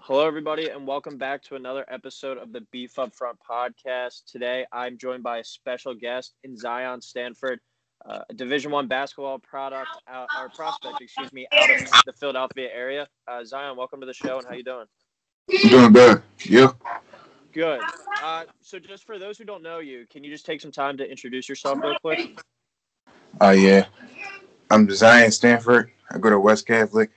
Hello, 0.00 0.26
everybody, 0.26 0.70
and 0.70 0.84
welcome 0.84 1.16
back 1.16 1.40
to 1.44 1.54
another 1.54 1.84
episode 1.88 2.38
of 2.38 2.52
the 2.52 2.62
Beef 2.72 2.98
Up 2.98 3.14
Front 3.14 3.38
podcast. 3.48 4.24
Today, 4.26 4.66
I'm 4.72 4.98
joined 4.98 5.22
by 5.22 5.38
a 5.38 5.44
special 5.44 5.94
guest 5.94 6.34
in 6.42 6.56
Zion 6.56 7.00
Stanford, 7.00 7.60
uh, 8.04 8.22
a 8.28 8.34
Division 8.34 8.72
One 8.72 8.88
basketball 8.88 9.38
product 9.38 9.90
out, 10.08 10.26
or 10.36 10.48
prospect, 10.48 11.00
excuse 11.00 11.32
me, 11.32 11.46
out 11.52 11.70
of 11.70 11.88
the 12.06 12.12
Philadelphia 12.12 12.68
area. 12.74 13.06
Uh, 13.28 13.44
Zion, 13.44 13.76
welcome 13.76 14.00
to 14.00 14.06
the 14.06 14.12
show, 14.12 14.38
and 14.38 14.46
how 14.48 14.54
you 14.54 14.64
doing? 14.64 14.86
I'm 15.62 15.68
doing 15.70 15.92
good. 15.92 16.22
You? 16.40 16.76
Good. 17.52 17.80
Uh, 18.24 18.46
so, 18.60 18.80
just 18.80 19.04
for 19.04 19.20
those 19.20 19.38
who 19.38 19.44
don't 19.44 19.62
know 19.62 19.78
you, 19.78 20.04
can 20.10 20.24
you 20.24 20.32
just 20.32 20.46
take 20.46 20.60
some 20.60 20.72
time 20.72 20.96
to 20.96 21.08
introduce 21.08 21.48
yourself 21.48 21.78
real 21.80 21.96
quick? 22.00 22.40
Uh, 23.42 23.50
yeah. 23.52 23.86
I'm 24.70 24.90
Zion 24.90 25.30
Stanford. 25.30 25.90
I 26.10 26.18
go 26.18 26.28
to 26.28 26.38
West 26.38 26.66
Catholic. 26.66 27.10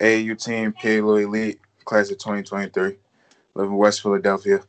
AAU 0.00 0.42
team, 0.42 0.72
PLO 0.72 1.22
Elite, 1.22 1.60
class 1.84 2.10
of 2.10 2.16
2023. 2.16 2.96
Live 3.54 3.66
in 3.66 3.74
West 3.74 4.00
Philadelphia. 4.00 4.60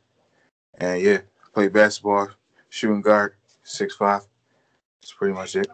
And 0.78 1.02
yeah, 1.02 1.20
play 1.54 1.70
basketball, 1.70 2.30
shooting 2.68 3.02
guard, 3.02 3.36
six 3.64 3.96
five. 3.96 4.24
That's 5.02 5.14
pretty 5.14 5.34
much 5.34 5.56
it. 5.56 5.68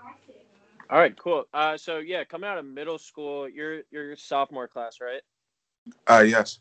All 0.91 0.99
right, 0.99 1.17
cool. 1.17 1.45
Uh, 1.51 1.77
so 1.77 1.97
yeah, 1.97 2.23
coming 2.23 2.47
out 2.47 2.59
of 2.59 2.65
middle 2.65 2.99
school, 2.99 3.49
you're 3.49 3.81
you're 3.89 4.15
sophomore 4.15 4.67
class, 4.67 4.99
right? 5.01 5.21
Uh, 6.05 6.23
yes. 6.27 6.59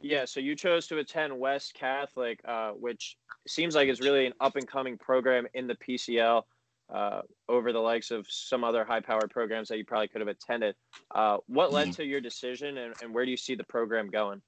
Yeah, 0.00 0.26
so 0.26 0.38
you 0.38 0.54
chose 0.54 0.86
to 0.86 0.98
attend 0.98 1.36
West 1.36 1.74
Catholic, 1.74 2.40
uh, 2.44 2.70
which 2.70 3.16
seems 3.48 3.74
like 3.74 3.88
is 3.88 4.00
really 4.00 4.26
an 4.26 4.32
up 4.40 4.54
and 4.54 4.66
coming 4.66 4.96
program 4.96 5.48
in 5.54 5.66
the 5.66 5.74
PCL 5.74 6.44
uh, 6.92 7.22
over 7.48 7.72
the 7.72 7.78
likes 7.78 8.10
of 8.10 8.26
some 8.28 8.64
other 8.64 8.84
high 8.84 9.00
powered 9.00 9.30
programs 9.30 9.68
that 9.68 9.78
you 9.78 9.84
probably 9.84 10.08
could 10.08 10.20
have 10.20 10.28
attended. 10.28 10.74
Uh, 11.14 11.38
what 11.46 11.72
led 11.72 11.88
Mhm. 11.88 11.96
to 11.96 12.04
your 12.04 12.20
decision, 12.20 12.78
and, 12.78 12.94
and 13.00 13.14
where 13.14 13.24
do 13.24 13.30
you 13.30 13.36
see 13.36 13.54
the 13.54 13.64
program 13.64 14.10
going? 14.10 14.42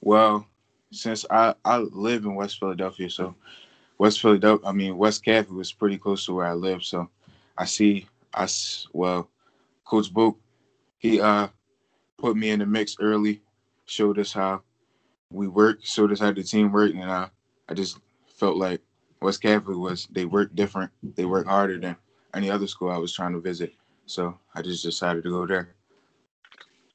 Well, 0.00 0.46
since 0.90 1.24
I, 1.30 1.54
I 1.64 1.78
live 1.78 2.24
in 2.24 2.34
West 2.34 2.58
Philadelphia, 2.58 3.08
so 3.10 3.34
West 3.98 4.20
Philadelphia, 4.20 4.68
I 4.68 4.72
mean, 4.72 4.96
West 4.96 5.24
Catholic 5.24 5.56
was 5.56 5.72
pretty 5.72 5.98
close 5.98 6.26
to 6.26 6.34
where 6.34 6.46
I 6.46 6.52
live. 6.52 6.84
So 6.84 7.08
I 7.56 7.64
see 7.64 8.06
us, 8.34 8.86
well, 8.92 9.30
Coach 9.84 10.12
Book, 10.12 10.38
he 10.98 11.20
uh 11.20 11.48
put 12.18 12.36
me 12.36 12.50
in 12.50 12.60
the 12.60 12.66
mix 12.66 12.96
early, 13.00 13.42
showed 13.86 14.18
us 14.18 14.32
how 14.32 14.62
we 15.30 15.48
work, 15.48 15.84
showed 15.84 16.12
us 16.12 16.20
how 16.20 16.32
the 16.32 16.42
team 16.42 16.72
worked, 16.72 16.94
and 16.94 17.10
uh, 17.10 17.28
I 17.68 17.74
just 17.74 17.98
felt 18.26 18.56
like 18.56 18.80
West 19.24 19.40
Catholic 19.40 19.78
was, 19.78 20.06
they 20.10 20.26
work 20.26 20.54
different, 20.54 20.92
they 21.16 21.24
work 21.24 21.46
harder 21.46 21.78
than 21.78 21.96
any 22.34 22.50
other 22.50 22.66
school 22.66 22.90
I 22.90 22.98
was 22.98 23.14
trying 23.14 23.32
to 23.32 23.40
visit. 23.40 23.72
So 24.04 24.38
I 24.54 24.60
just 24.60 24.84
decided 24.84 25.24
to 25.24 25.30
go 25.30 25.46
there. 25.46 25.74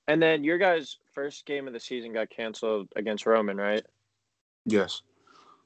And 0.08 0.22
then 0.22 0.44
your 0.44 0.60
guys' 0.60 0.98
first 1.12 1.48
game 1.48 1.66
of 1.66 1.74
the 1.74 1.80
season 1.80 2.14
got 2.14 2.30
canceled 2.30 2.88
against 2.96 3.26
Roman, 3.26 3.58
right? 3.58 3.84
Yes. 4.66 5.02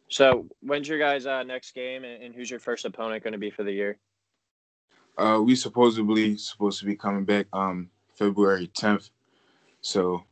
So 0.08 0.47
when's 0.61 0.88
your 0.88 1.00
guys' 1.00 1.25
uh, 1.25 1.44
next 1.44 1.75
game, 1.75 2.06
and, 2.06 2.34
who's 2.34 2.50
your 2.50 2.61
first 2.61 2.86
opponent 2.86 3.23
going 3.23 3.34
to 3.34 3.38
be 3.38 3.52
for 3.52 3.64
the 3.64 3.72
year? 3.73 3.97
Uh, 5.17 5.41
we 5.44 5.56
supposedly 5.56 6.38
supposed 6.38 6.80
to 6.80 6.86
be 6.86 6.95
coming 6.95 7.25
back 7.25 7.47
um 7.52 7.89
February 8.16 8.67
10th, 8.67 9.09
so 9.81 10.23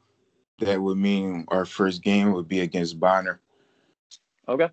that 0.60 0.82
would 0.82 0.98
mean 0.98 1.44
our 1.50 1.66
first 1.66 2.02
game 2.02 2.32
would 2.32 2.48
be 2.48 2.62
against 2.62 3.00
Bonner. 3.00 3.42
Okay. 4.48 4.70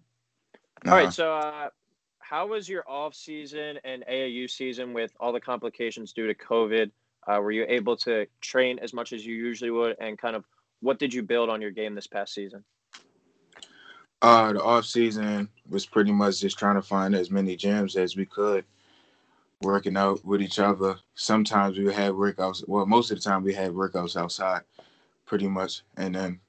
All 0.87 0.93
right. 0.93 1.13
So, 1.13 1.35
uh, 1.35 1.71
how 2.21 2.47
was 2.47 2.69
your 2.69 2.89
off 2.89 3.15
season 3.15 3.79
and 3.85 4.05
AAU 4.07 4.51
season 4.51 4.93
with 4.93 5.13
all 5.19 5.33
the 5.33 5.41
complications 5.41 6.13
due 6.13 6.27
to 6.27 6.35
COVID? 6.35 6.91
Uh, 7.27 7.41
were 7.41 7.51
you 7.51 7.65
able 7.69 7.97
to 7.97 8.27
train 8.41 8.79
as 8.79 8.93
much 8.93 9.13
as 9.13 9.25
you 9.25 9.35
usually 9.35 9.71
would, 9.71 9.97
and 10.01 10.19
kind 10.19 10.37
of 10.37 10.45
what 10.81 10.99
did 10.99 11.13
you 11.13 11.23
build 11.23 11.51
on 11.51 11.61
your 11.61 11.71
game 11.71 11.95
this 11.95 12.07
past 12.07 12.35
season? 12.35 12.65
Uh, 14.21 14.53
the 14.53 14.63
off 14.63 14.85
season 14.85 15.49
was 15.69 15.87
pretty 15.87 16.13
much 16.13 16.41
just 16.41 16.59
trying 16.59 16.75
to 16.75 16.83
find 16.83 17.15
as 17.15 17.31
many 17.31 17.57
gyms 17.57 17.97
as 17.97 18.17
we 18.17 18.27
could, 18.27 18.65
working 19.63 19.97
out 19.97 20.25
with 20.25 20.43
each 20.43 20.59
other. 20.59 20.97
Sometimes 21.15 21.79
we 21.79 21.93
had 21.93 22.13
workouts. 22.13 22.67
Well, 22.67 22.87
most 22.87 23.11
of 23.11 23.19
the 23.19 23.23
time 23.23 23.45
we 23.45 23.55
had 23.55 23.71
workouts 23.71 24.17
outside, 24.17 24.63
pretty 25.25 25.47
much. 25.47 25.83
And 25.97 26.15
then 26.15 26.41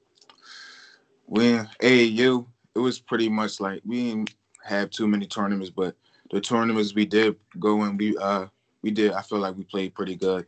when 1.25 1.69
AAU, 1.81 2.47
it 2.75 2.79
was 2.79 2.99
pretty 2.99 3.29
much 3.29 3.59
like 3.59 3.81
we 3.85 4.09
didn't 4.09 4.35
have 4.63 4.89
too 4.89 5.07
many 5.07 5.25
tournaments, 5.25 5.69
but 5.69 5.95
the 6.31 6.39
tournaments 6.39 6.93
we 6.93 7.05
did 7.05 7.35
go 7.59 7.83
in, 7.83 7.97
we 7.97 8.17
uh 8.17 8.47
we 8.81 8.91
did. 8.91 9.11
I 9.11 9.21
feel 9.21 9.39
like 9.39 9.57
we 9.57 9.63
played 9.63 9.93
pretty 9.93 10.15
good, 10.15 10.45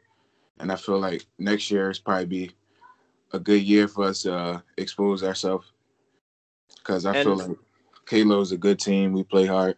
and 0.59 0.71
I 0.71 0.75
feel 0.75 0.99
like 0.99 1.25
next 1.37 1.69
year 1.71 1.89
is 1.89 1.99
probably 1.99 2.25
be 2.25 2.51
a 3.33 3.39
good 3.39 3.61
year 3.61 3.87
for 3.87 4.05
us 4.05 4.23
to 4.23 4.33
uh, 4.33 4.59
expose 4.77 5.23
ourselves 5.23 5.71
because 6.77 7.05
I 7.05 7.23
feel 7.23 7.35
like 7.35 7.57
Kalo 8.05 8.41
is 8.41 8.51
a 8.51 8.57
good 8.57 8.79
team. 8.79 9.13
We 9.13 9.23
play 9.23 9.45
hard, 9.45 9.77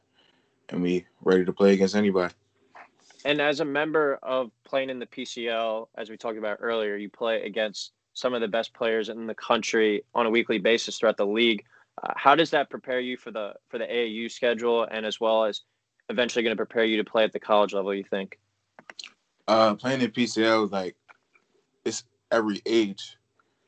and 0.70 0.82
we 0.82 1.06
ready 1.24 1.46
to 1.46 1.54
play 1.54 1.74
against 1.74 1.96
anybody. 1.96 2.34
And 3.26 3.40
as 3.40 3.62
a 3.62 3.66
member 3.66 4.20
of 4.22 4.52
playing 4.66 4.90
in 4.90 5.00
the 5.00 5.06
PCL, 5.06 5.88
as 5.96 6.10
we 6.10 6.18
talked 6.18 6.38
about 6.38 6.58
earlier, 6.60 6.98
you 6.98 7.10
play 7.10 7.44
against 7.44 7.94
some 8.14 8.34
of 8.34 8.42
the 8.42 8.48
best 8.48 8.74
players 8.74 9.10
in 9.10 9.26
the 9.26 9.34
country 9.34 10.04
on 10.14 10.26
a 10.26 10.30
weekly 10.30 10.60
basis 10.60 11.00
throughout 11.00 11.18
the 11.18 11.26
league. 11.26 11.64
Uh, 12.02 12.14
how 12.16 12.36
does 12.36 12.50
that 12.52 12.70
prepare 12.70 13.00
you 13.00 13.18
for 13.18 13.32
the 13.32 13.54
for 13.70 13.78
the 13.78 13.86
AAU 13.86 14.32
schedule, 14.32 14.88
and 14.90 15.06
as 15.06 15.20
well 15.20 15.46
as 15.46 15.62
eventually 16.10 16.44
going 16.44 16.56
to 16.56 16.58
prepare 16.58 16.86
you 16.86 16.98
to 16.98 17.04
play 17.04 17.24
at 17.24 17.32
the 17.32 17.40
college 17.40 17.74
level? 17.74 17.94
You 17.94 18.04
think? 18.04 18.40
Uh, 19.48 19.76
playing 19.76 20.02
in 20.02 20.12
PCL 20.12 20.66
is 20.66 20.72
like 20.72 20.96
it's 21.86 22.04
every 22.32 22.62
age, 22.66 23.18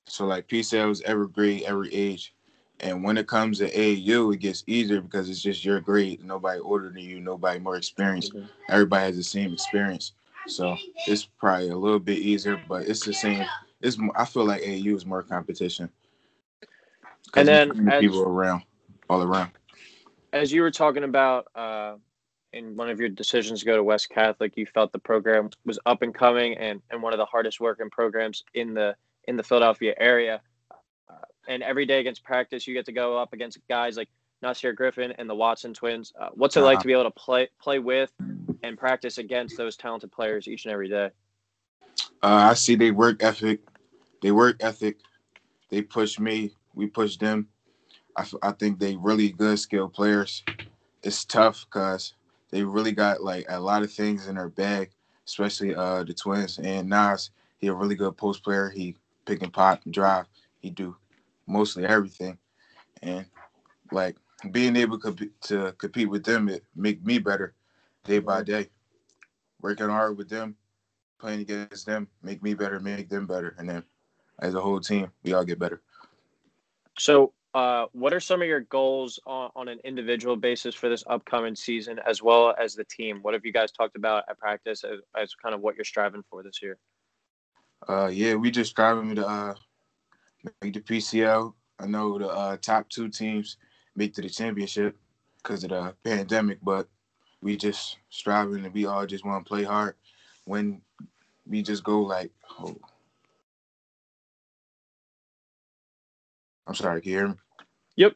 so 0.07 0.25
like 0.25 0.47
PCL 0.47 0.91
is 0.91 1.01
every 1.01 1.27
grade, 1.27 1.63
every 1.63 1.93
age, 1.93 2.33
and 2.79 3.03
when 3.03 3.17
it 3.17 3.27
comes 3.27 3.59
to 3.59 3.69
AAU, 3.69 4.33
it 4.33 4.39
gets 4.39 4.63
easier 4.65 5.01
because 5.01 5.29
it's 5.29 5.41
just 5.41 5.63
your 5.63 5.79
grade. 5.79 6.23
Nobody 6.23 6.59
older 6.59 6.89
than 6.89 7.03
you, 7.03 7.19
nobody 7.19 7.59
more 7.59 7.77
experienced. 7.77 8.33
Everybody 8.69 9.05
has 9.05 9.17
the 9.17 9.23
same 9.23 9.53
experience, 9.53 10.13
so 10.47 10.75
it's 11.07 11.25
probably 11.25 11.69
a 11.69 11.77
little 11.77 11.99
bit 11.99 12.17
easier, 12.17 12.59
but 12.67 12.87
it's 12.87 13.05
the 13.05 13.13
same. 13.13 13.45
It's 13.81 13.97
I 14.15 14.25
feel 14.25 14.45
like 14.45 14.63
AAU 14.63 14.95
is 14.95 15.05
more 15.05 15.21
competition. 15.21 15.89
And 17.35 17.47
then 17.47 17.67
you 17.67 17.73
bring 17.73 17.85
the 17.85 17.93
as- 17.95 18.01
people 18.01 18.21
around, 18.23 18.63
all 19.09 19.21
around. 19.23 19.51
as 20.33 20.51
you 20.51 20.61
were 20.61 20.71
talking 20.71 21.03
about 21.03 21.47
uh, 21.55 21.95
in 22.53 22.75
one 22.75 22.89
of 22.89 22.99
your 22.99 23.09
decisions 23.09 23.59
to 23.61 23.65
go 23.65 23.75
to 23.75 23.83
West 23.83 24.09
Catholic, 24.09 24.53
you 24.55 24.65
felt 24.65 24.91
the 24.91 24.99
program 24.99 25.49
was 25.65 25.79
up 25.85 26.01
and 26.01 26.13
coming 26.13 26.57
and, 26.57 26.81
and 26.91 27.01
one 27.01 27.13
of 27.13 27.17
the 27.19 27.25
hardest 27.25 27.59
working 27.59 27.89
programs 27.89 28.43
in 28.53 28.73
the 28.73 28.95
in 29.27 29.35
the 29.37 29.43
Philadelphia 29.43 29.93
area. 29.97 30.39
Uh, 31.09 31.13
and 31.47 31.63
every 31.63 31.85
day 31.85 31.99
against 31.99 32.23
practice, 32.23 32.67
you 32.67 32.73
get 32.73 32.85
to 32.85 32.91
go 32.91 33.17
up 33.17 33.33
against 33.33 33.57
guys 33.67 33.97
like 33.97 34.07
Nasir 34.43 34.71
Griffin 34.73 35.13
and 35.17 35.27
the 35.29 35.33
Watson 35.35 35.73
twins. 35.73 36.13
Uh, 36.19 36.29
what's 36.33 36.55
it 36.55 36.61
like 36.61 36.75
Uh-huh. 36.75 36.81
to 36.83 36.87
be 36.87 36.93
able 36.93 37.03
to 37.05 37.11
play 37.11 37.47
play 37.59 37.79
with 37.79 38.11
and 38.63 38.77
practice 38.77 39.17
against 39.17 39.57
those 39.57 39.75
talented 39.75 40.11
players 40.11 40.47
each 40.47 40.65
and 40.65 40.71
every 40.73 40.89
day? 40.89 41.09
Uh, 42.21 42.49
I 42.51 42.53
see 42.53 42.75
they 42.75 42.91
work 42.91 43.23
ethic. 43.23 43.61
They 44.21 44.31
work 44.31 44.57
ethic. 44.61 44.97
They 45.69 45.81
push 45.81 46.19
me. 46.19 46.51
We 46.75 46.87
push 46.87 47.17
them. 47.17 47.49
I, 48.17 48.21
f- 48.21 48.35
I 48.43 48.51
think 48.53 48.79
they 48.79 48.95
really 48.97 49.31
good 49.31 49.59
skilled 49.59 49.93
players. 49.93 50.43
It's 51.03 51.25
tough 51.25 51.65
because 51.65 52.13
they 52.51 52.63
really 52.63 52.91
got 52.91 53.23
like 53.23 53.45
a 53.49 53.59
lot 53.59 53.83
of 53.83 53.91
things 53.93 54.27
in 54.27 54.35
their 54.35 54.49
bag, 54.49 54.91
especially 55.27 55.75
uh 55.75 56.03
the 56.03 56.13
twins 56.13 56.59
and 56.59 56.89
Nas. 56.89 57.31
He 57.57 57.67
a 57.67 57.73
really 57.73 57.95
good 57.95 58.17
post 58.17 58.43
player. 58.43 58.69
He 58.69 58.97
pick 59.25 59.41
and 59.43 59.53
pop 59.53 59.81
and 59.85 59.93
drive. 59.93 60.25
He 60.59 60.69
do 60.69 60.97
mostly 61.47 61.85
everything, 61.85 62.37
and 63.01 63.25
like 63.91 64.17
being 64.51 64.75
able 64.75 64.99
to 64.99 65.73
compete 65.77 66.09
with 66.09 66.25
them 66.25 66.49
it 66.49 66.63
make 66.75 67.05
me 67.05 67.19
better 67.19 67.53
day 68.05 68.19
by 68.19 68.43
day. 68.43 68.69
Working 69.61 69.89
hard 69.89 70.17
with 70.17 70.29
them, 70.29 70.55
playing 71.19 71.41
against 71.41 71.85
them 71.85 72.07
make 72.23 72.43
me 72.43 72.53
better, 72.53 72.79
make 72.79 73.09
them 73.09 73.27
better, 73.27 73.55
and 73.59 73.69
then 73.69 73.83
as 74.39 74.55
a 74.55 74.61
whole 74.61 74.79
team, 74.81 75.11
we 75.23 75.33
all 75.33 75.45
get 75.45 75.59
better. 75.59 75.81
So, 76.97 77.33
uh, 77.53 77.85
what 77.93 78.13
are 78.13 78.19
some 78.19 78.41
of 78.41 78.47
your 78.47 78.61
goals 78.61 79.17
on, 79.25 79.49
on 79.55 79.67
an 79.69 79.79
individual 79.85 80.35
basis 80.35 80.75
for 80.75 80.89
this 80.89 81.05
upcoming 81.07 81.55
season, 81.55 81.99
as 82.05 82.21
well 82.21 82.53
as 82.59 82.75
the 82.75 82.83
team? 82.83 83.19
What 83.21 83.33
have 83.33 83.45
you 83.45 83.53
guys 83.53 83.71
talked 83.71 83.95
about 83.95 84.25
at 84.29 84.37
practice 84.37 84.83
as, 84.83 84.99
as 85.17 85.33
kind 85.35 85.55
of 85.55 85.61
what 85.61 85.75
you're 85.75 85.85
striving 85.85 86.23
for 86.29 86.43
this 86.43 86.61
year? 86.61 86.77
Uh, 87.87 88.07
yeah, 88.07 88.35
we 88.35 88.51
just 88.51 88.71
striving 88.71 89.15
to 89.15 89.25
uh, 89.25 89.53
make 90.61 90.73
the 90.73 90.81
PCL. 90.81 91.53
I 91.79 91.87
know 91.87 92.17
the 92.17 92.27
uh, 92.27 92.57
top 92.57 92.89
two 92.89 93.09
teams 93.09 93.57
make 93.95 94.13
to 94.15 94.21
the 94.21 94.29
championship 94.29 94.97
because 95.41 95.63
of 95.63 95.69
the 95.69 95.93
pandemic, 96.03 96.59
but 96.61 96.87
we 97.41 97.55
just 97.55 97.97
striving 98.09 98.65
and 98.65 98.73
we 98.73 98.85
all 98.85 99.05
just 99.05 99.25
want 99.25 99.45
to 99.45 99.47
play 99.47 99.63
hard. 99.63 99.95
When 100.45 100.81
we 101.47 101.61
just 101.61 101.83
go 101.83 102.01
like, 102.01 102.31
oh, 102.59 102.75
I'm 106.67 106.75
sorry, 106.75 107.01
can 107.01 107.11
you 107.11 107.17
hear 107.17 107.27
me? 107.27 107.35
Yep. 107.95 108.15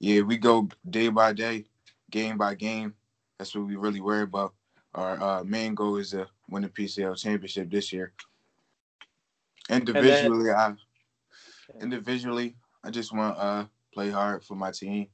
Yeah, 0.00 0.20
we 0.22 0.36
go 0.36 0.68
day 0.88 1.08
by 1.08 1.32
day, 1.32 1.64
game 2.10 2.36
by 2.36 2.54
game. 2.54 2.94
That's 3.38 3.54
what 3.54 3.66
we 3.66 3.76
really 3.76 4.00
worry 4.00 4.22
about. 4.22 4.54
our 4.94 5.22
uh, 5.22 5.44
main 5.44 5.74
goal 5.74 5.96
is 5.96 6.10
to 6.10 6.26
win 6.48 6.62
the 6.62 6.68
PCL 6.68 7.20
championship 7.20 7.70
this 7.70 7.92
year. 7.92 8.12
Individually, 9.68 10.46
then, 10.46 10.54
I 10.56 10.74
individually 11.82 12.56
I 12.84 12.90
just 12.90 13.12
want 13.12 13.36
to 13.36 13.42
uh, 13.42 13.66
play 13.92 14.10
hard 14.10 14.44
for 14.44 14.54
my 14.54 14.70
team, 14.70 15.08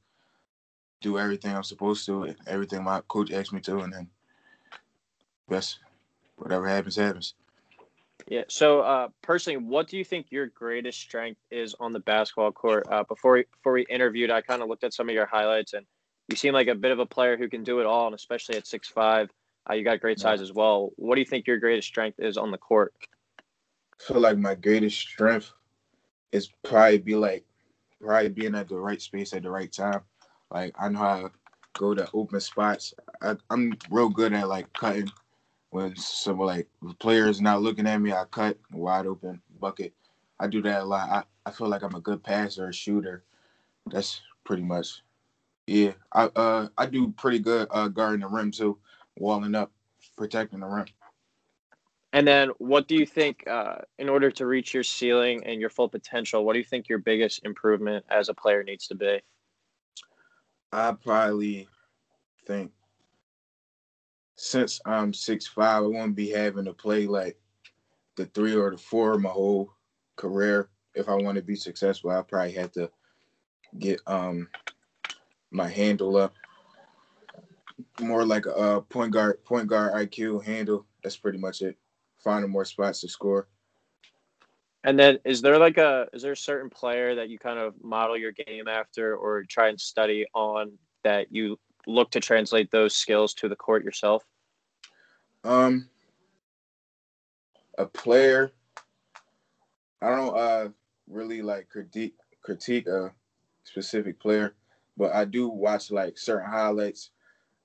do 1.01 1.17
everything 1.17 1.55
I'm 1.55 1.63
supposed 1.63 2.05
to, 2.05 2.35
everything 2.45 2.83
my 2.83 3.01
coach 3.07 3.31
asked 3.31 3.53
me 3.53 3.61
to, 3.61 3.79
and 3.79 3.93
then 3.93 4.09
best 5.49 5.79
whatever 6.35 6.67
happens 6.67 6.95
happens. 6.95 7.33
Yeah. 8.27 8.43
So, 8.47 8.81
uh, 8.81 9.09
personally, 9.21 9.57
what 9.57 9.87
do 9.87 9.97
you 9.97 10.05
think 10.05 10.27
your 10.29 10.47
greatest 10.47 10.99
strength 10.99 11.41
is 11.51 11.75
on 11.79 11.91
the 11.91 11.99
basketball 11.99 12.51
court? 12.51 12.87
Uh, 12.89 13.03
before 13.03 13.33
we, 13.33 13.45
before 13.51 13.73
we 13.73 13.85
interviewed, 13.89 14.31
I 14.31 14.41
kind 14.41 14.61
of 14.61 14.69
looked 14.69 14.83
at 14.83 14.93
some 14.93 15.09
of 15.09 15.15
your 15.15 15.25
highlights, 15.25 15.73
and 15.73 15.85
you 16.29 16.35
seem 16.35 16.53
like 16.53 16.67
a 16.67 16.75
bit 16.75 16.91
of 16.91 16.99
a 16.99 17.05
player 17.05 17.37
who 17.37 17.49
can 17.49 17.63
do 17.63 17.79
it 17.79 17.85
all, 17.85 18.05
and 18.05 18.15
especially 18.15 18.55
at 18.55 18.65
six 18.65 18.87
five, 18.87 19.29
uh, 19.69 19.73
you 19.73 19.83
got 19.83 19.99
great 19.99 20.19
size 20.19 20.41
as 20.41 20.53
well. 20.53 20.91
What 20.95 21.15
do 21.15 21.21
you 21.21 21.25
think 21.25 21.47
your 21.47 21.57
greatest 21.57 21.87
strength 21.87 22.19
is 22.19 22.37
on 22.37 22.51
the 22.51 22.57
court? 22.57 22.93
I 23.39 24.03
feel 24.03 24.21
like 24.21 24.37
my 24.37 24.55
greatest 24.55 24.97
strength 24.97 25.51
is 26.31 26.49
probably 26.63 26.97
be 26.97 27.15
like 27.15 27.45
probably 28.01 28.29
being 28.29 28.55
at 28.55 28.67
the 28.67 28.77
right 28.77 29.01
space 29.01 29.33
at 29.33 29.43
the 29.43 29.51
right 29.51 29.71
time. 29.71 30.01
Like 30.51 30.75
I 30.79 30.89
know 30.89 30.99
how 30.99 31.21
to 31.23 31.31
go 31.73 31.93
to 31.93 32.09
open 32.13 32.39
spots. 32.39 32.93
I, 33.21 33.35
I'm 33.49 33.77
real 33.89 34.09
good 34.09 34.33
at 34.33 34.47
like 34.47 34.71
cutting 34.73 35.11
when 35.73 35.95
some 35.95 36.37
like 36.37 36.67
players 36.99 37.41
not 37.41 37.63
looking 37.63 37.87
at 37.87 37.99
me, 37.99 38.13
I 38.13 38.25
cut 38.29 38.59
wide 38.71 39.07
open 39.07 39.41
bucket. 39.59 39.93
I 40.39 40.45
do 40.45 40.61
that 40.61 40.81
a 40.81 40.85
lot. 40.85 41.09
I, 41.09 41.23
I 41.49 41.51
feel 41.51 41.67
like 41.67 41.81
I'm 41.81 41.95
a 41.95 41.99
good 41.99 42.23
passer, 42.23 42.69
a 42.69 42.73
shooter. 42.73 43.23
That's 43.87 44.21
pretty 44.43 44.61
much 44.61 45.01
yeah. 45.65 45.93
I 46.11 46.25
uh 46.35 46.67
I 46.77 46.85
do 46.85 47.11
pretty 47.17 47.39
good 47.39 47.67
uh 47.71 47.87
guarding 47.87 48.21
the 48.21 48.27
rim 48.27 48.51
too, 48.51 48.77
walling 49.17 49.55
up, 49.55 49.71
protecting 50.15 50.59
the 50.59 50.67
rim. 50.67 50.85
And 52.11 52.27
then 52.27 52.49
what 52.59 52.87
do 52.87 52.95
you 52.95 53.07
think 53.07 53.43
uh 53.47 53.77
in 53.97 54.09
order 54.09 54.29
to 54.29 54.45
reach 54.45 54.75
your 54.75 54.83
ceiling 54.83 55.43
and 55.43 55.59
your 55.59 55.71
full 55.71 55.89
potential, 55.89 56.45
what 56.45 56.53
do 56.53 56.59
you 56.59 56.65
think 56.65 56.87
your 56.87 56.99
biggest 56.99 57.43
improvement 57.45 58.05
as 58.09 58.29
a 58.29 58.33
player 58.35 58.63
needs 58.63 58.87
to 58.89 58.95
be? 58.95 59.21
I 60.71 60.91
probably 60.91 61.67
think 62.45 62.71
since 64.43 64.81
I'm 64.85 65.13
six 65.13 65.47
five, 65.47 65.83
I 65.83 65.87
won't 65.87 66.17
be 66.17 66.29
having 66.29 66.65
to 66.65 66.73
play 66.73 67.07
like 67.07 67.37
the 68.17 68.25
three 68.25 68.53
or 68.53 68.71
the 68.71 68.77
four 68.77 69.17
my 69.17 69.29
whole 69.29 69.71
career. 70.17 70.69
If 70.95 71.07
I 71.07 71.15
want 71.15 71.37
to 71.37 71.41
be 71.41 71.55
successful, 71.55 72.11
I 72.11 72.21
probably 72.23 72.51
have 72.51 72.73
to 72.73 72.91
get 73.79 74.01
um 74.05 74.49
my 75.49 75.69
handle 75.69 76.17
up 76.17 76.33
more 78.01 78.25
like 78.25 78.45
a 78.45 78.53
uh, 78.53 78.79
point 78.81 79.13
guard 79.13 79.41
point 79.45 79.67
guard 79.67 79.93
IQ 79.93 80.43
handle. 80.43 80.85
That's 81.01 81.15
pretty 81.15 81.37
much 81.37 81.61
it. 81.61 81.77
Finding 82.21 82.51
more 82.51 82.65
spots 82.65 82.99
to 83.01 83.07
score. 83.07 83.47
And 84.83 84.99
then 84.99 85.19
is 85.23 85.41
there 85.41 85.57
like 85.57 85.77
a 85.77 86.07
is 86.11 86.21
there 86.21 86.33
a 86.33 86.37
certain 86.37 86.69
player 86.69 87.15
that 87.15 87.29
you 87.29 87.39
kind 87.39 87.59
of 87.59 87.75
model 87.81 88.17
your 88.17 88.33
game 88.33 88.67
after 88.67 89.15
or 89.15 89.43
try 89.43 89.69
and 89.69 89.79
study 89.79 90.25
on 90.33 90.73
that 91.05 91.31
you 91.31 91.57
look 91.87 92.11
to 92.11 92.19
translate 92.19 92.71
those 92.71 92.93
skills 92.93 93.33
to 93.35 93.47
the 93.47 93.55
court 93.55 93.85
yourself? 93.85 94.25
Um, 95.43 95.89
a 97.77 97.85
player. 97.85 98.51
I 100.01 100.09
don't 100.09 100.37
uh 100.37 100.69
really 101.09 101.41
like 101.41 101.69
critique 101.69 102.15
critique 102.41 102.87
a 102.87 103.13
specific 103.63 104.19
player, 104.19 104.55
but 104.97 105.13
I 105.13 105.25
do 105.25 105.47
watch 105.47 105.91
like 105.91 106.17
certain 106.17 106.49
highlights. 106.49 107.11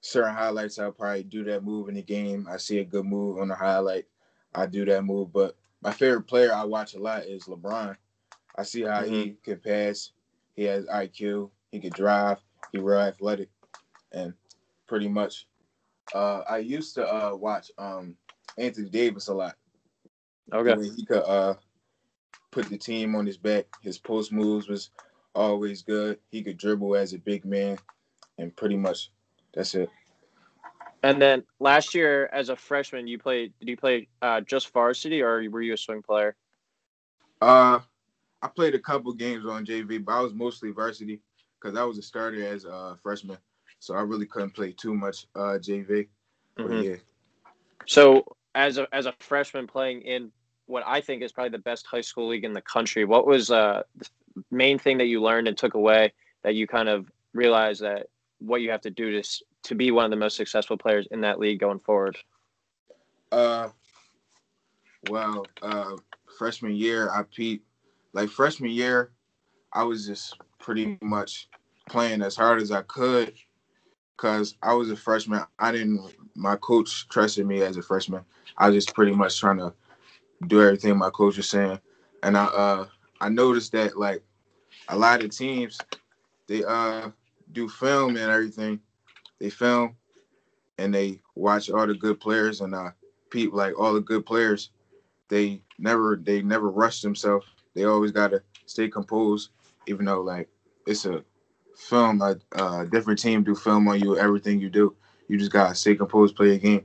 Certain 0.00 0.32
highlights, 0.32 0.78
I'll 0.78 0.92
probably 0.92 1.24
do 1.24 1.42
that 1.44 1.64
move 1.64 1.88
in 1.88 1.96
the 1.96 2.02
game. 2.02 2.46
I 2.48 2.56
see 2.56 2.78
a 2.78 2.84
good 2.84 3.04
move 3.04 3.38
on 3.38 3.48
the 3.48 3.56
highlight, 3.56 4.06
I 4.54 4.66
do 4.66 4.84
that 4.84 5.04
move. 5.04 5.32
But 5.32 5.56
my 5.82 5.92
favorite 5.92 6.22
player 6.22 6.52
I 6.52 6.64
watch 6.64 6.94
a 6.94 7.00
lot 7.00 7.24
is 7.24 7.44
LeBron. 7.44 7.96
I 8.56 8.62
see 8.62 8.82
how 8.82 9.02
mm-hmm. 9.02 9.14
he 9.14 9.36
can 9.42 9.58
pass. 9.58 10.12
He 10.54 10.64
has 10.64 10.86
IQ. 10.86 11.50
He 11.70 11.80
can 11.80 11.90
drive. 11.90 12.38
He 12.72 12.78
real 12.78 12.98
athletic 12.98 13.48
and 14.12 14.34
pretty 14.86 15.08
much. 15.08 15.46
Uh, 16.14 16.42
I 16.48 16.58
used 16.58 16.94
to 16.94 17.06
uh, 17.06 17.34
watch 17.34 17.70
um, 17.78 18.16
Anthony 18.56 18.88
Davis 18.88 19.28
a 19.28 19.34
lot. 19.34 19.56
Okay. 20.52 20.82
he 20.96 21.04
could 21.04 21.22
uh, 21.24 21.54
put 22.50 22.70
the 22.70 22.78
team 22.78 23.14
on 23.14 23.26
his 23.26 23.36
back. 23.36 23.66
His 23.82 23.98
post 23.98 24.32
moves 24.32 24.68
was 24.68 24.90
always 25.34 25.82
good. 25.82 26.18
He 26.30 26.42
could 26.42 26.56
dribble 26.56 26.96
as 26.96 27.12
a 27.12 27.18
big 27.18 27.44
man, 27.44 27.78
and 28.38 28.54
pretty 28.56 28.76
much 28.76 29.10
that's 29.54 29.74
it. 29.74 29.90
And 31.02 31.22
then 31.22 31.44
last 31.60 31.94
year, 31.94 32.28
as 32.32 32.48
a 32.48 32.56
freshman, 32.56 33.06
you 33.06 33.18
played. 33.18 33.52
Did 33.60 33.68
you 33.68 33.76
play 33.76 34.08
uh, 34.22 34.40
just 34.40 34.72
varsity, 34.72 35.22
or 35.22 35.48
were 35.50 35.62
you 35.62 35.74
a 35.74 35.76
swing 35.76 36.02
player? 36.02 36.34
Uh, 37.40 37.80
I 38.42 38.48
played 38.48 38.74
a 38.74 38.80
couple 38.80 39.12
games 39.12 39.46
on 39.46 39.64
JV, 39.64 40.04
but 40.04 40.12
I 40.12 40.20
was 40.20 40.32
mostly 40.32 40.70
varsity 40.70 41.20
because 41.60 41.78
I 41.78 41.84
was 41.84 41.98
a 41.98 42.02
starter 42.02 42.44
as 42.44 42.64
a 42.64 42.98
freshman 43.02 43.38
so 43.78 43.94
I 43.94 44.00
really 44.00 44.26
couldn't 44.26 44.50
play 44.50 44.72
too 44.72 44.94
much 44.94 45.26
uh, 45.34 45.58
JV. 45.60 46.08
Mm-hmm. 46.58 46.82
yeah. 46.82 46.96
So 47.86 48.24
as 48.54 48.78
a 48.78 48.86
as 48.92 49.06
a 49.06 49.14
freshman 49.20 49.66
playing 49.66 50.02
in 50.02 50.32
what 50.66 50.82
I 50.86 51.00
think 51.00 51.22
is 51.22 51.32
probably 51.32 51.50
the 51.50 51.58
best 51.58 51.86
high 51.86 52.00
school 52.00 52.28
league 52.28 52.44
in 52.44 52.52
the 52.52 52.62
country, 52.62 53.04
what 53.04 53.26
was 53.26 53.50
uh, 53.50 53.82
the 53.96 54.06
main 54.50 54.78
thing 54.78 54.98
that 54.98 55.06
you 55.06 55.22
learned 55.22 55.48
and 55.48 55.56
took 55.56 55.74
away 55.74 56.12
that 56.42 56.54
you 56.54 56.66
kind 56.66 56.88
of 56.88 57.10
realized 57.32 57.82
that 57.82 58.06
what 58.38 58.60
you 58.60 58.70
have 58.70 58.82
to 58.82 58.90
do 58.90 59.20
to 59.20 59.28
to 59.64 59.74
be 59.74 59.90
one 59.90 60.04
of 60.04 60.10
the 60.10 60.16
most 60.16 60.36
successful 60.36 60.76
players 60.76 61.06
in 61.10 61.20
that 61.22 61.38
league 61.38 61.60
going 61.60 61.80
forward? 61.80 62.18
Uh, 63.32 63.68
well, 65.08 65.46
uh, 65.62 65.96
freshman 66.38 66.74
year 66.74 67.10
I 67.10 67.22
peaked. 67.22 67.64
Like 68.14 68.30
freshman 68.30 68.70
year, 68.70 69.12
I 69.72 69.84
was 69.84 70.06
just 70.06 70.38
pretty 70.58 70.98
much 71.02 71.48
playing 71.88 72.22
as 72.22 72.36
hard 72.36 72.60
as 72.60 72.70
I 72.70 72.82
could 72.82 73.34
because 74.18 74.56
I 74.62 74.74
was 74.74 74.90
a 74.90 74.96
freshman. 74.96 75.44
I 75.58 75.70
didn't. 75.70 76.12
My 76.34 76.56
coach 76.56 77.08
trusted 77.08 77.46
me 77.46 77.62
as 77.62 77.76
a 77.76 77.82
freshman. 77.82 78.24
I 78.56 78.68
was 78.68 78.74
just 78.74 78.94
pretty 78.94 79.12
much 79.12 79.38
trying 79.38 79.58
to 79.58 79.72
do 80.46 80.60
everything 80.60 80.98
my 80.98 81.10
coach 81.10 81.36
was 81.36 81.48
saying, 81.48 81.78
and 82.22 82.36
I 82.36 82.44
uh 82.46 82.86
I 83.20 83.28
noticed 83.28 83.72
that 83.72 83.96
like 83.96 84.22
a 84.88 84.98
lot 84.98 85.22
of 85.22 85.30
teams 85.30 85.78
they 86.48 86.64
uh 86.64 87.10
do 87.52 87.68
film 87.68 88.16
and 88.16 88.30
everything. 88.30 88.80
They 89.38 89.50
film 89.50 89.96
and 90.78 90.92
they 90.92 91.20
watch 91.36 91.70
all 91.70 91.86
the 91.86 91.94
good 91.94 92.18
players 92.18 92.60
and 92.60 92.74
uh 92.74 92.90
people 93.30 93.56
like 93.56 93.78
all 93.78 93.94
the 93.94 94.00
good 94.00 94.26
players. 94.26 94.70
They 95.28 95.62
never 95.78 96.20
they 96.20 96.42
never 96.42 96.70
rush 96.70 97.02
themselves. 97.02 97.46
They 97.74 97.84
always 97.84 98.10
gotta 98.10 98.42
stay 98.66 98.88
composed, 98.88 99.50
even 99.86 100.06
though 100.06 100.22
like 100.22 100.48
it's 100.86 101.04
a 101.04 101.22
film 101.78 102.20
a, 102.20 102.36
a 102.52 102.86
different 102.86 103.20
team 103.20 103.44
do 103.44 103.54
film 103.54 103.88
on 103.88 104.00
you 104.00 104.18
everything 104.18 104.60
you 104.60 104.68
do. 104.68 104.94
You 105.28 105.38
just 105.38 105.52
gotta 105.52 105.74
stay 105.74 105.94
composed, 105.94 106.36
play 106.36 106.54
a 106.54 106.58
game. 106.58 106.84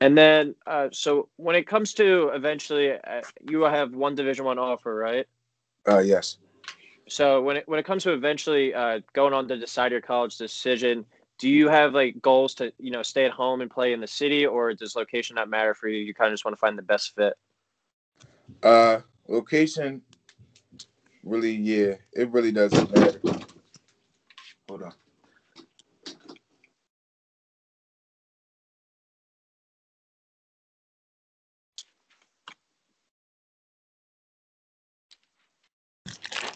And 0.00 0.18
then, 0.18 0.54
uh, 0.66 0.88
so 0.92 1.28
when 1.36 1.56
it 1.56 1.66
comes 1.66 1.94
to 1.94 2.30
eventually, 2.34 2.92
uh, 2.92 3.22
you 3.48 3.62
have 3.62 3.94
one 3.94 4.14
Division 4.14 4.44
One 4.44 4.58
offer, 4.58 4.94
right? 4.94 5.26
Uh, 5.88 6.00
yes. 6.00 6.38
So 7.08 7.40
when 7.42 7.58
it 7.58 7.68
when 7.68 7.78
it 7.78 7.86
comes 7.86 8.02
to 8.04 8.12
eventually 8.12 8.74
uh, 8.74 9.00
going 9.12 9.32
on 9.32 9.46
to 9.48 9.56
decide 9.56 9.92
your 9.92 10.00
college 10.00 10.36
decision, 10.36 11.06
do 11.38 11.48
you 11.48 11.68
have 11.68 11.94
like 11.94 12.20
goals 12.20 12.54
to 12.54 12.72
you 12.78 12.90
know 12.90 13.02
stay 13.02 13.24
at 13.24 13.30
home 13.30 13.60
and 13.60 13.70
play 13.70 13.92
in 13.92 14.00
the 14.00 14.06
city, 14.06 14.44
or 14.46 14.74
does 14.74 14.96
location 14.96 15.36
not 15.36 15.48
matter 15.48 15.74
for 15.74 15.88
you? 15.88 15.98
You 15.98 16.14
kind 16.14 16.28
of 16.28 16.34
just 16.34 16.44
want 16.44 16.56
to 16.56 16.60
find 16.60 16.76
the 16.76 16.82
best 16.82 17.14
fit. 17.14 17.34
Uh, 18.62 19.00
location 19.28 20.02
really, 21.24 21.52
yeah, 21.52 21.94
it 22.12 22.30
really 22.30 22.52
doesn't 22.52 22.94
matter. 22.94 23.20
Hold 24.68 24.82
on. 24.82 24.92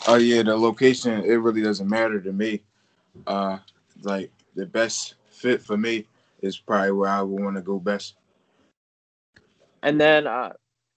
Oh 0.07 0.17
yeah, 0.17 0.43
the 0.43 0.57
location 0.57 1.23
it 1.25 1.35
really 1.35 1.63
doesn't 1.63 1.89
matter 1.89 2.21
to 2.21 2.33
me. 2.33 2.63
Uh, 3.27 3.59
like 4.03 4.31
the 4.55 4.67
best 4.67 5.15
fit 5.31 5.63
for 5.63 5.77
me 5.77 6.07
is 6.41 6.59
probably 6.59 6.93
where 6.93 7.11
I 7.11 7.23
would 7.23 7.43
want 7.43 7.57
to 7.57 7.63
go 7.63 7.79
best. 7.79 8.15
And 9.83 10.01
then 10.01 10.27
uh, 10.27 10.53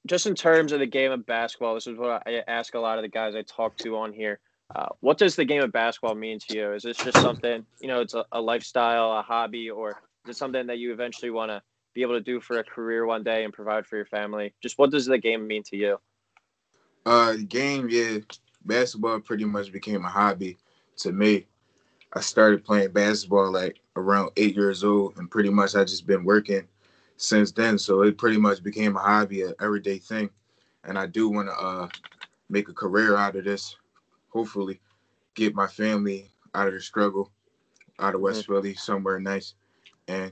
just 0.08 0.25
in 0.25 0.36
terms 0.36 0.72
of 0.72 0.79
the 0.79 0.86
game 0.86 1.12
of 1.12 1.25
basketball, 1.25 1.75
this 1.75 1.88
is 1.88 1.98
what 1.98 2.24
I 2.25 2.43
ask 2.48 2.74
a 2.74 2.79
lot 2.79 2.98
of 2.98 3.03
the 3.03 3.10
guys 3.10 3.36
I 3.36 3.43
talk 3.43 3.77
to 3.77 3.98
on 3.98 4.13
here. 4.13 4.39
Uh, 4.75 4.88
what 5.01 5.17
does 5.17 5.36
the 5.36 5.46
game 5.46 5.62
of 5.62 5.72
basketball 5.72 6.15
mean 6.15 6.39
to 6.39 6.58
you? 6.58 6.74
Is 6.74 6.84
this 6.84 6.98
just 6.98 7.20
something, 7.20 7.65
you 7.81 7.88
know, 7.88 8.01
it's 8.01 8.13
a, 8.13 8.25
a 8.31 8.39
lifestyle, 8.39 9.12
a 9.12 9.22
hobby, 9.22 9.70
or 9.70 10.01
is 10.25 10.36
it 10.36 10.38
something 10.38 10.65
that 10.67 10.77
you 10.77 10.93
eventually 10.93 11.29
want 11.29 11.50
to 11.50 11.62
be 11.93 12.01
able 12.01 12.13
to 12.13 12.22
do 12.22 12.39
for 12.39 12.60
a 12.60 12.63
career 12.63 13.05
one 13.05 13.24
day 13.24 13.43
and 13.43 13.53
provide 13.53 13.86
for 13.86 13.98
your 13.98 14.05
family? 14.05 14.53
Just 14.62 14.79
what 14.79 14.91
does 14.91 15.05
the 15.05 15.17
game 15.17 15.46
mean 15.46 15.63
to 15.63 15.75
you? 15.75 15.98
Uh, 17.05 17.36
game, 17.48 17.88
yeah, 17.89 18.20
basketball 18.65 19.20
pretty 19.20 19.46
much 19.46 19.72
became 19.72 20.05
a 20.05 20.10
hobby 20.10 20.58
to 20.98 21.12
me. 21.12 21.48
I 22.13 22.22
started 22.22 22.63
playing 22.63 22.91
basketball 22.91 23.51
like 23.51 23.79
around 23.96 24.31
eight 24.38 24.55
years 24.55 24.84
old, 24.84 25.17
and 25.17 25.29
pretty 25.29 25.50
much 25.50 25.75
I 25.75 25.84
just 25.84 26.08
been 26.08 26.24
working 26.24 26.67
since 27.21 27.51
then. 27.51 27.77
So 27.77 28.01
it 28.01 28.17
pretty 28.17 28.37
much 28.37 28.63
became 28.63 28.95
a 28.95 28.99
hobby, 28.99 29.43
an 29.43 29.53
everyday 29.61 29.99
thing, 29.99 30.29
and 30.83 30.97
I 30.97 31.05
do 31.05 31.29
want 31.29 31.47
to 31.47 31.53
uh, 31.53 31.87
make 32.49 32.67
a 32.67 32.73
career 32.73 33.15
out 33.15 33.35
of 33.35 33.45
this. 33.45 33.75
Hopefully, 34.29 34.79
get 35.35 35.55
my 35.55 35.67
family 35.67 36.31
out 36.55 36.67
of 36.67 36.73
the 36.73 36.81
struggle, 36.81 37.31
out 37.99 38.15
of 38.15 38.21
West 38.21 38.43
mm-hmm. 38.43 38.53
Philly, 38.53 38.73
somewhere 38.75 39.19
nice, 39.19 39.53
and 40.07 40.31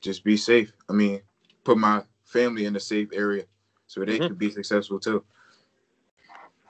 just 0.00 0.24
be 0.24 0.36
safe. 0.36 0.72
I 0.88 0.92
mean, 0.92 1.20
put 1.62 1.78
my 1.78 2.02
family 2.24 2.64
in 2.64 2.74
a 2.74 2.80
safe 2.80 3.08
area 3.12 3.44
so 3.86 4.00
they 4.00 4.14
mm-hmm. 4.14 4.28
can 4.28 4.34
be 4.34 4.50
successful 4.50 4.98
too. 4.98 5.22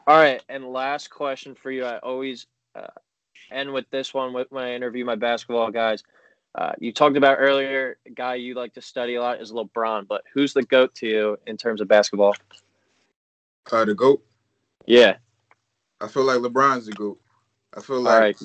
All 0.06 0.18
right, 0.18 0.42
and 0.49 0.66
last 0.66 1.08
question 1.11 1.54
for 1.54 1.70
you. 1.70 1.84
I 1.84 1.99
always 1.99 2.46
uh, 2.75 2.88
end 3.50 3.73
with 3.73 3.88
this 3.90 4.12
one 4.12 4.32
when 4.32 4.64
I 4.64 4.75
interview 4.75 5.04
my 5.04 5.14
basketball 5.14 5.70
guys. 5.70 6.02
Uh, 6.54 6.73
you 6.78 6.92
talked 6.92 7.16
about 7.16 7.38
earlier, 7.40 7.99
a 8.06 8.11
guy 8.11 8.37
you 8.37 8.54
like 8.54 8.73
to 8.75 8.80
study 8.80 9.16
a 9.16 9.20
lot 9.20 9.40
is 9.40 9.50
LeBron, 9.50 10.06
but 10.06 10.23
who's 10.32 10.52
the 10.52 10.62
GOAT 10.62 10.94
to 10.96 11.06
you 11.06 11.38
in 11.46 11.56
terms 11.56 11.80
of 11.80 11.88
basketball? 11.88 12.34
Uh, 13.73 13.84
the 13.84 13.94
GOAT? 13.94 14.25
Yeah. 14.87 15.16
I 16.00 16.06
feel 16.06 16.25
like 16.25 16.38
LeBron's 16.38 16.87
the 16.87 16.92
GOAT. 16.92 17.18
I 17.76 17.80
feel 17.80 18.00
like 18.00 18.20
right. 18.20 18.42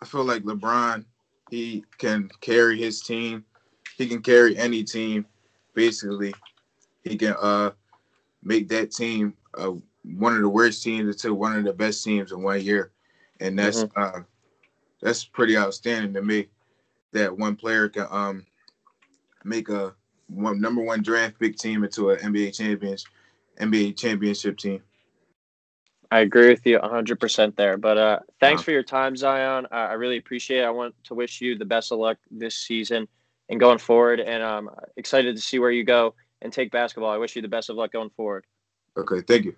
I 0.00 0.04
feel 0.04 0.24
like 0.24 0.42
LeBron, 0.42 1.04
he 1.50 1.84
can 1.98 2.30
carry 2.40 2.78
his 2.78 3.00
team. 3.00 3.44
He 3.96 4.06
can 4.06 4.22
carry 4.22 4.56
any 4.56 4.84
team, 4.84 5.26
basically. 5.74 6.34
He 7.02 7.16
can 7.16 7.34
uh 7.40 7.72
make 8.42 8.68
that 8.68 8.92
team 8.92 9.34
uh, 9.56 9.72
one 10.04 10.34
of 10.34 10.40
the 10.40 10.48
worst 10.48 10.82
teams 10.82 11.16
to 11.16 11.34
one 11.34 11.56
of 11.56 11.64
the 11.64 11.72
best 11.72 12.04
teams 12.04 12.32
in 12.32 12.42
one 12.42 12.60
year, 12.60 12.92
and 13.40 13.58
that's 13.58 13.84
mm-hmm. 13.84 14.18
uh, 14.18 14.22
that's 15.00 15.24
pretty 15.24 15.56
outstanding 15.56 16.14
to 16.14 16.22
me. 16.22 16.46
That 17.12 17.36
one 17.36 17.56
player 17.56 17.88
can 17.88 18.06
um 18.10 18.46
make 19.44 19.68
a 19.68 19.94
one 20.28 20.60
number 20.60 20.82
one 20.82 21.02
draft 21.02 21.38
pick 21.38 21.56
team 21.56 21.84
into 21.84 22.10
an 22.10 22.18
NBA 22.18 22.56
champions 22.56 23.06
NBA 23.60 23.96
championship 23.96 24.58
team. 24.58 24.82
I 26.10 26.20
agree 26.20 26.48
with 26.48 26.66
you 26.66 26.78
100% 26.78 27.56
there. 27.56 27.78
But 27.78 27.96
uh, 27.96 28.18
thanks 28.38 28.60
wow. 28.60 28.64
for 28.64 28.70
your 28.72 28.82
time, 28.82 29.16
Zion. 29.16 29.66
Uh, 29.72 29.74
I 29.74 29.92
really 29.94 30.18
appreciate 30.18 30.60
it. 30.60 30.64
I 30.64 30.70
want 30.70 30.94
to 31.04 31.14
wish 31.14 31.40
you 31.40 31.56
the 31.56 31.64
best 31.64 31.90
of 31.90 31.98
luck 31.98 32.18
this 32.30 32.54
season 32.54 33.08
and 33.48 33.58
going 33.58 33.78
forward. 33.78 34.20
And 34.20 34.42
I'm 34.42 34.68
excited 34.98 35.36
to 35.36 35.42
see 35.42 35.58
where 35.58 35.70
you 35.70 35.84
go 35.84 36.14
and 36.42 36.52
take 36.52 36.70
basketball. 36.70 37.10
I 37.10 37.16
wish 37.16 37.34
you 37.34 37.40
the 37.40 37.48
best 37.48 37.70
of 37.70 37.76
luck 37.76 37.92
going 37.92 38.10
forward. 38.10 38.44
Okay, 38.96 39.22
thank 39.22 39.46
you. 39.46 39.56